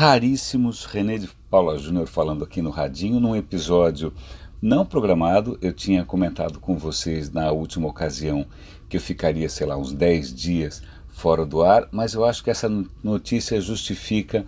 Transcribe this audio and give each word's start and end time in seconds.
raríssimos. 0.00 0.86
René 0.86 1.18
de 1.18 1.28
Paula 1.50 1.76
Júnior 1.76 2.06
falando 2.06 2.42
aqui 2.42 2.62
no 2.62 2.70
Radinho, 2.70 3.20
num 3.20 3.36
episódio 3.36 4.14
não 4.62 4.86
programado. 4.86 5.58
Eu 5.60 5.74
tinha 5.74 6.06
comentado 6.06 6.58
com 6.58 6.74
vocês 6.74 7.30
na 7.30 7.52
última 7.52 7.86
ocasião 7.86 8.46
que 8.88 8.96
eu 8.96 9.00
ficaria, 9.00 9.46
sei 9.46 9.66
lá, 9.66 9.76
uns 9.76 9.92
10 9.92 10.34
dias 10.34 10.82
fora 11.10 11.44
do 11.44 11.62
ar, 11.62 11.86
mas 11.92 12.14
eu 12.14 12.24
acho 12.24 12.42
que 12.42 12.48
essa 12.48 12.66
notícia 13.04 13.60
justifica 13.60 14.46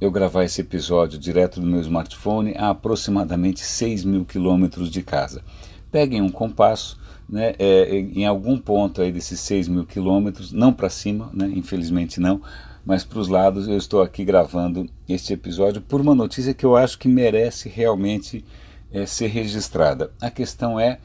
eu 0.00 0.10
gravar 0.10 0.42
esse 0.42 0.62
episódio 0.62 1.16
direto 1.16 1.60
do 1.60 1.66
meu 1.68 1.80
smartphone 1.80 2.54
a 2.56 2.70
aproximadamente 2.70 3.60
6 3.60 4.02
mil 4.02 4.24
quilômetros 4.24 4.90
de 4.90 5.00
casa. 5.00 5.44
Peguem 5.90 6.22
um 6.22 6.30
compasso, 6.30 6.98
né, 7.28 7.54
é, 7.58 7.98
em 7.98 8.26
algum 8.26 8.58
ponto 8.58 9.00
aí 9.02 9.12
desses 9.12 9.40
6 9.40 9.68
mil 9.68 9.84
quilômetros, 9.84 10.52
não 10.52 10.72
para 10.72 10.88
cima, 10.88 11.30
né, 11.32 11.50
infelizmente 11.54 12.20
não, 12.20 12.40
mas 12.84 13.04
para 13.04 13.18
os 13.18 13.28
lados 13.28 13.68
eu 13.68 13.76
estou 13.76 14.00
aqui 14.00 14.24
gravando 14.24 14.88
este 15.08 15.32
episódio 15.32 15.82
por 15.82 16.00
uma 16.00 16.14
notícia 16.14 16.54
que 16.54 16.64
eu 16.64 16.76
acho 16.76 16.98
que 16.98 17.08
merece 17.08 17.68
realmente 17.68 18.44
é, 18.90 19.04
ser 19.04 19.26
registrada. 19.28 20.10
A 20.20 20.30
questão 20.30 20.80
é 20.80 20.98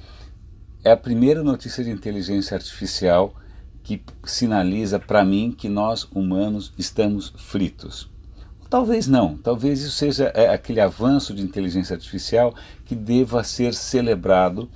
é 0.83 0.91
a 0.91 0.97
primeira 0.97 1.41
notícia 1.41 1.83
de 1.83 1.89
inteligência 1.89 2.55
artificial 2.55 3.33
que 3.83 4.01
sinaliza 4.25 4.99
para 4.99 5.23
mim 5.23 5.53
que 5.57 5.69
nós 5.69 6.03
humanos 6.13 6.73
estamos 6.77 7.33
fritos. 7.37 8.11
Talvez 8.73 9.07
não, 9.07 9.37
talvez 9.37 9.81
isso 9.81 9.91
seja 9.91 10.31
é, 10.33 10.49
aquele 10.49 10.81
avanço 10.81 11.31
de 11.31 11.43
inteligência 11.43 11.93
artificial 11.93 12.55
que 12.83 12.95
deva 12.95 13.43
ser 13.43 13.71
celebrado 13.71 14.67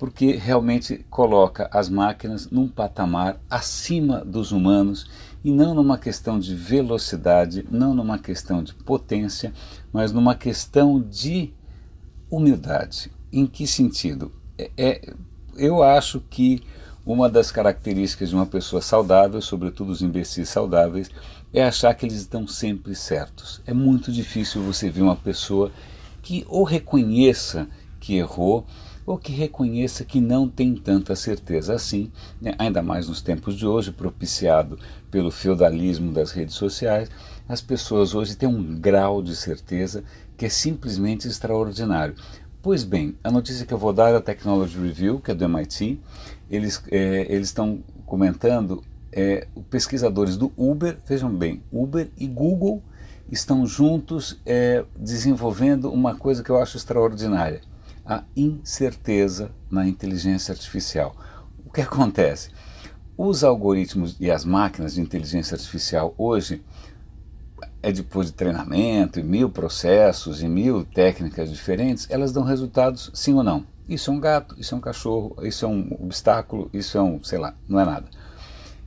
porque 0.00 0.32
realmente 0.32 1.06
coloca 1.08 1.68
as 1.70 1.88
máquinas 1.88 2.50
num 2.50 2.66
patamar 2.66 3.40
acima 3.48 4.24
dos 4.24 4.50
humanos 4.50 5.08
e 5.44 5.52
não 5.52 5.74
numa 5.74 5.96
questão 5.96 6.40
de 6.40 6.56
velocidade, 6.56 7.64
não 7.70 7.94
numa 7.94 8.18
questão 8.18 8.64
de 8.64 8.74
potência, 8.74 9.52
mas 9.92 10.10
numa 10.10 10.34
questão 10.34 11.00
de 11.00 11.54
humildade. 12.28 13.12
Em 13.32 13.46
que 13.46 13.64
sentido? 13.64 14.32
É, 14.58 14.70
é, 14.76 15.14
eu 15.56 15.84
acho 15.84 16.20
que 16.28 16.64
uma 17.06 17.30
das 17.30 17.52
características 17.52 18.30
de 18.30 18.34
uma 18.34 18.46
pessoa 18.46 18.82
saudável, 18.82 19.40
sobretudo 19.40 19.92
os 19.92 20.02
imbecis 20.02 20.48
saudáveis, 20.48 21.08
é 21.54 21.62
achar 21.62 21.94
que 21.94 22.04
eles 22.04 22.16
estão 22.16 22.48
sempre 22.48 22.96
certos. 22.96 23.62
É 23.64 23.72
muito 23.72 24.10
difícil 24.10 24.60
você 24.62 24.90
ver 24.90 25.02
uma 25.02 25.14
pessoa 25.14 25.70
que 26.20 26.44
ou 26.48 26.64
reconheça 26.64 27.68
que 28.00 28.16
errou 28.16 28.66
ou 29.06 29.16
que 29.16 29.30
reconheça 29.30 30.04
que 30.04 30.20
não 30.20 30.48
tem 30.48 30.74
tanta 30.74 31.14
certeza 31.14 31.72
assim, 31.72 32.10
né? 32.40 32.54
ainda 32.58 32.82
mais 32.82 33.08
nos 33.08 33.22
tempos 33.22 33.54
de 33.54 33.64
hoje, 33.64 33.92
propiciado 33.92 34.76
pelo 35.08 35.30
feudalismo 35.30 36.10
das 36.10 36.32
redes 36.32 36.56
sociais, 36.56 37.08
as 37.48 37.60
pessoas 37.60 38.16
hoje 38.16 38.34
têm 38.34 38.48
um 38.48 38.80
grau 38.80 39.22
de 39.22 39.36
certeza 39.36 40.02
que 40.36 40.46
é 40.46 40.48
simplesmente 40.48 41.28
extraordinário. 41.28 42.16
Pois 42.66 42.82
bem, 42.82 43.16
a 43.22 43.30
notícia 43.30 43.64
que 43.64 43.72
eu 43.72 43.78
vou 43.78 43.92
dar 43.92 44.08
é 44.08 44.14
da 44.14 44.20
Technology 44.20 44.76
Review, 44.76 45.20
que 45.20 45.30
é 45.30 45.34
do 45.36 45.44
MIT, 45.44 46.00
eles 46.50 46.82
é, 46.90 47.32
estão 47.36 47.78
comentando, 48.04 48.82
é, 49.12 49.46
pesquisadores 49.70 50.36
do 50.36 50.52
Uber, 50.56 50.98
vejam 51.06 51.32
bem, 51.32 51.62
Uber 51.70 52.10
e 52.18 52.26
Google 52.26 52.82
estão 53.30 53.64
juntos 53.64 54.42
é, 54.44 54.84
desenvolvendo 54.98 55.92
uma 55.92 56.16
coisa 56.16 56.42
que 56.42 56.50
eu 56.50 56.60
acho 56.60 56.76
extraordinária 56.76 57.60
a 58.04 58.24
incerteza 58.34 59.52
na 59.70 59.86
inteligência 59.86 60.50
artificial. 60.50 61.14
O 61.64 61.70
que 61.70 61.82
acontece? 61.82 62.50
Os 63.16 63.44
algoritmos 63.44 64.16
e 64.18 64.28
as 64.28 64.44
máquinas 64.44 64.94
de 64.94 65.00
inteligência 65.00 65.54
artificial 65.54 66.16
hoje 66.18 66.64
é 67.86 67.92
depois 67.92 68.26
de 68.26 68.32
treinamento 68.32 69.20
e 69.20 69.22
mil 69.22 69.48
processos 69.48 70.42
e 70.42 70.48
mil 70.48 70.84
técnicas 70.84 71.50
diferentes, 71.50 72.06
elas 72.10 72.32
dão 72.32 72.42
resultados 72.42 73.10
sim 73.14 73.34
ou 73.34 73.42
não. 73.42 73.64
Isso 73.88 74.10
é 74.10 74.14
um 74.14 74.18
gato, 74.18 74.56
isso 74.58 74.74
é 74.74 74.78
um 74.78 74.80
cachorro, 74.80 75.36
isso 75.42 75.64
é 75.64 75.68
um 75.68 75.96
obstáculo, 76.00 76.68
isso 76.72 76.98
é 76.98 77.02
um, 77.02 77.22
sei 77.22 77.38
lá, 77.38 77.54
não 77.68 77.78
é 77.78 77.84
nada. 77.84 78.06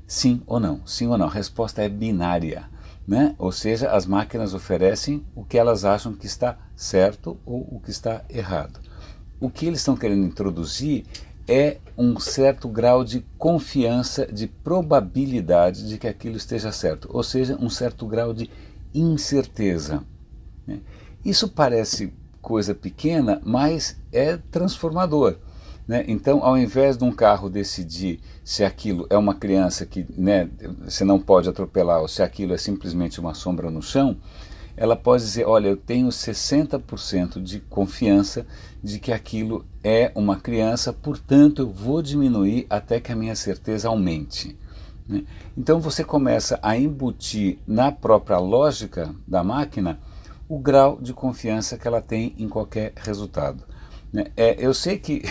Sim 0.06 0.42
ou 0.46 0.60
não, 0.60 0.82
sim 0.86 1.08
ou 1.08 1.18
não. 1.18 1.28
A 1.28 1.32
resposta 1.32 1.82
é 1.82 1.88
binária. 1.88 2.66
Né? 3.08 3.34
Ou 3.40 3.52
seja, 3.52 3.90
as 3.92 4.06
máquinas 4.06 4.54
oferecem 4.54 5.26
o 5.34 5.44
que 5.44 5.58
elas 5.58 5.84
acham 5.84 6.14
que 6.14 6.28
está 6.28 6.58
certo 6.76 7.40
ou 7.46 7.62
o 7.72 7.80
que 7.80 7.90
está 7.90 8.24
errado 8.30 8.80
o 9.40 9.50
que 9.50 9.66
eles 9.66 9.80
estão 9.80 9.96
querendo 9.96 10.26
introduzir 10.26 11.06
é 11.48 11.78
um 11.98 12.20
certo 12.20 12.68
grau 12.68 13.04
de 13.04 13.26
confiança, 13.38 14.28
de 14.28 14.48
probabilidade 14.48 15.88
de 15.88 15.98
que 15.98 16.08
aquilo 16.08 16.38
esteja 16.38 16.72
certo, 16.72 17.10
ou 17.12 17.24
seja, 17.24 17.58
um 17.60 17.70
certo 17.70 18.06
grau 18.06 18.34
de 18.34 18.50
incerteza. 18.94 20.04
Né? 20.66 20.80
Isso 21.24 21.48
parece 21.48 22.14
coisa 22.42 22.74
pequena, 22.74 23.42
mas 23.44 23.98
é 24.12 24.38
transformador. 24.38 25.38
Né? 25.88 26.06
Então, 26.08 26.44
ao 26.44 26.58
invés 26.58 26.98
de 26.98 27.04
um 27.04 27.12
carro 27.12 27.50
decidir 27.50 28.20
se 28.44 28.64
aquilo 28.64 29.08
é 29.10 29.18
uma 29.18 29.34
criança 29.34 29.86
que 29.86 30.06
né, 30.16 30.48
você 30.84 31.04
não 31.04 31.20
pode 31.20 31.50
atropelar 31.50 32.02
ou 32.02 32.08
se 32.08 32.22
aquilo 32.22 32.54
é 32.54 32.58
simplesmente 32.58 33.20
uma 33.20 33.34
sombra 33.34 33.72
no 33.72 33.82
chão, 33.82 34.16
ela 34.78 34.96
pode 34.96 35.24
dizer: 35.24 35.46
olha, 35.46 35.68
eu 35.68 35.76
tenho 35.76 36.08
60% 36.08 37.42
de 37.42 37.60
confiança 37.60 38.46
de 38.82 38.98
que 38.98 39.12
aquilo 39.12 39.66
é 39.84 40.12
uma 40.16 40.40
criança, 40.40 40.94
portanto 40.94 41.64
eu 41.64 41.70
vou 41.70 42.02
diminuir 42.02 42.66
até 42.70 43.00
que 43.00 43.12
a 43.12 43.16
minha 43.16 43.36
certeza 43.36 43.90
aumente. 43.90 44.56
Né? 45.10 45.24
Então 45.58 45.82
você 45.82 46.04
começa 46.04 46.60
a 46.62 46.78
embutir 46.78 47.58
na 47.68 47.92
própria 47.92 48.38
lógica 48.38 49.14
da 49.28 49.44
máquina 49.44 50.00
o 50.48 50.60
grau 50.60 51.00
de 51.02 51.14
confiança 51.14 51.78
que 51.78 51.88
ela 51.88 52.02
tem 52.02 52.36
em 52.38 52.48
qualquer 52.48 52.94
resultado. 52.96 53.64
Né? 54.14 54.26
É, 54.38 54.56
eu 54.64 54.74
sei 54.74 55.00
que 55.00 55.24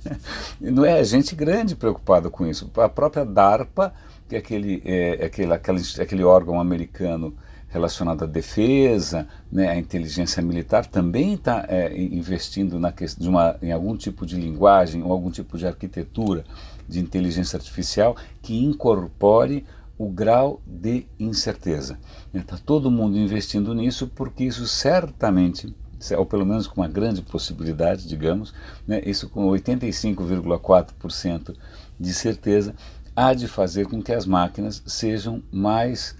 não 0.60 0.84
é 0.84 1.02
gente 1.02 1.34
grande 1.34 1.74
preocupada 1.74 2.28
com 2.28 2.46
isso. 2.46 2.70
A 2.76 2.88
própria 2.88 3.24
DARPA, 3.24 3.94
que 4.28 4.36
é 4.36 4.38
aquele, 4.38 4.82
é, 4.84 5.24
aquele, 5.24 5.52
aquele, 5.52 5.82
aquele 6.00 6.22
órgão 6.22 6.60
americano 6.60 7.34
relacionado 7.74 8.22
à 8.22 8.26
defesa, 8.26 9.26
né, 9.50 9.68
à 9.68 9.76
inteligência 9.76 10.40
militar, 10.40 10.86
também 10.86 11.34
está 11.34 11.66
é, 11.68 11.92
investindo 12.00 12.78
na 12.78 12.92
questão 12.92 13.24
de 13.24 13.28
uma, 13.28 13.56
em 13.60 13.72
algum 13.72 13.96
tipo 13.96 14.24
de 14.24 14.36
linguagem 14.36 15.02
ou 15.02 15.10
algum 15.10 15.28
tipo 15.28 15.58
de 15.58 15.66
arquitetura 15.66 16.44
de 16.88 17.00
inteligência 17.00 17.56
artificial 17.56 18.16
que 18.40 18.64
incorpore 18.64 19.66
o 19.98 20.08
grau 20.08 20.62
de 20.64 21.04
incerteza. 21.18 21.98
Está 22.32 22.56
todo 22.56 22.92
mundo 22.92 23.18
investindo 23.18 23.74
nisso 23.74 24.08
porque 24.14 24.44
isso 24.44 24.68
certamente, 24.68 25.74
ou 26.16 26.24
pelo 26.24 26.46
menos 26.46 26.68
com 26.68 26.80
uma 26.80 26.88
grande 26.88 27.22
possibilidade, 27.22 28.06
digamos, 28.06 28.54
né, 28.86 29.02
isso 29.04 29.28
com 29.28 29.48
85,4% 29.48 31.56
de 31.98 32.14
certeza, 32.14 32.72
há 33.16 33.34
de 33.34 33.48
fazer 33.48 33.88
com 33.88 34.00
que 34.00 34.12
as 34.12 34.26
máquinas 34.26 34.80
sejam 34.86 35.42
mais 35.50 36.14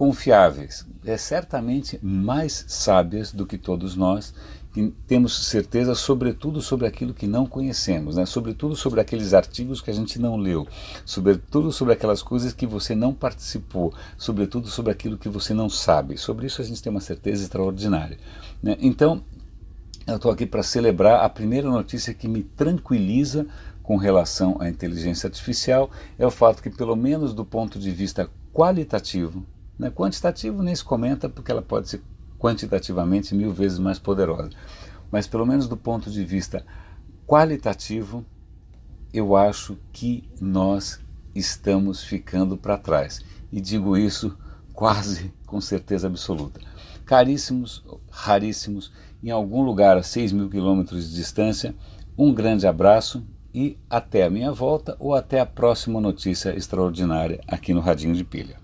confiáveis, 0.00 0.86
é 1.04 1.18
certamente 1.18 2.00
mais 2.02 2.64
sábias 2.66 3.32
do 3.32 3.44
que 3.44 3.58
todos 3.58 3.94
nós, 3.94 4.32
que 4.72 4.94
temos 5.06 5.44
certeza, 5.44 5.94
sobretudo 5.94 6.62
sobre 6.62 6.86
aquilo 6.86 7.12
que 7.12 7.26
não 7.26 7.44
conhecemos, 7.44 8.16
né? 8.16 8.24
sobretudo 8.24 8.74
sobre 8.74 9.02
aqueles 9.02 9.34
artigos 9.34 9.82
que 9.82 9.90
a 9.90 9.92
gente 9.92 10.18
não 10.18 10.38
leu, 10.38 10.66
sobretudo 11.04 11.70
sobre 11.70 11.92
aquelas 11.92 12.22
coisas 12.22 12.54
que 12.54 12.66
você 12.66 12.94
não 12.94 13.12
participou, 13.12 13.92
sobretudo 14.16 14.68
sobre 14.68 14.90
aquilo 14.90 15.18
que 15.18 15.28
você 15.28 15.52
não 15.52 15.68
sabe. 15.68 16.16
Sobre 16.16 16.46
isso 16.46 16.62
a 16.62 16.64
gente 16.64 16.82
tem 16.82 16.90
uma 16.90 17.02
certeza 17.02 17.42
extraordinária. 17.42 18.16
Né? 18.62 18.78
Então, 18.80 19.22
eu 20.06 20.16
estou 20.16 20.32
aqui 20.32 20.46
para 20.46 20.62
celebrar 20.62 21.22
a 21.22 21.28
primeira 21.28 21.68
notícia 21.68 22.14
que 22.14 22.26
me 22.26 22.42
tranquiliza 22.42 23.46
com 23.82 23.98
relação 23.98 24.56
à 24.60 24.70
inteligência 24.70 25.26
artificial 25.26 25.90
é 26.18 26.26
o 26.26 26.30
fato 26.30 26.62
que, 26.62 26.70
pelo 26.70 26.96
menos 26.96 27.34
do 27.34 27.44
ponto 27.44 27.78
de 27.78 27.90
vista 27.90 28.30
qualitativo, 28.50 29.44
né? 29.80 29.90
Quantitativo 29.90 30.62
nem 30.62 30.74
se 30.74 30.84
comenta 30.84 31.26
porque 31.26 31.50
ela 31.50 31.62
pode 31.62 31.88
ser 31.88 32.02
quantitativamente 32.38 33.34
mil 33.34 33.50
vezes 33.50 33.78
mais 33.78 33.98
poderosa. 33.98 34.50
Mas 35.10 35.26
pelo 35.26 35.46
menos 35.46 35.66
do 35.66 35.76
ponto 35.76 36.10
de 36.10 36.22
vista 36.22 36.64
qualitativo, 37.26 38.24
eu 39.12 39.34
acho 39.34 39.78
que 39.90 40.28
nós 40.38 41.00
estamos 41.34 42.04
ficando 42.04 42.56
para 42.58 42.76
trás. 42.76 43.24
E 43.50 43.60
digo 43.60 43.96
isso 43.96 44.36
quase 44.74 45.32
com 45.46 45.60
certeza 45.60 46.06
absoluta. 46.06 46.60
Caríssimos, 47.06 47.82
raríssimos, 48.10 48.92
em 49.22 49.30
algum 49.30 49.62
lugar 49.62 49.96
a 49.96 50.02
6 50.02 50.32
mil 50.32 50.48
quilômetros 50.48 51.08
de 51.08 51.16
distância, 51.16 51.74
um 52.16 52.32
grande 52.32 52.66
abraço 52.66 53.26
e 53.52 53.78
até 53.88 54.24
a 54.24 54.30
minha 54.30 54.52
volta 54.52 54.94
ou 55.00 55.14
até 55.14 55.40
a 55.40 55.46
próxima 55.46 56.00
notícia 56.00 56.54
extraordinária 56.54 57.40
aqui 57.48 57.72
no 57.72 57.80
Radinho 57.80 58.14
de 58.14 58.24
Pilha. 58.24 58.60